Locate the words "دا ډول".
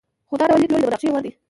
0.39-0.59